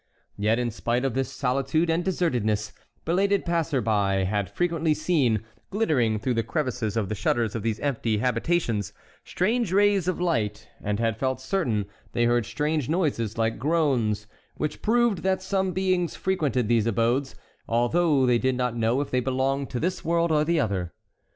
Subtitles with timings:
[0.39, 2.73] Yet, in spite of this solitude and desertedness,
[3.05, 7.79] belated passers by had frequently seen, glittering through the crevices of the shutters of these
[7.81, 8.93] empty habitations,
[9.23, 14.25] strange rays of light, and had felt certain they heard strange noises like groans,
[14.55, 17.35] which proved that some beings frequented these abodes,
[17.69, 20.93] although they did not know if they belonged to this world or the other.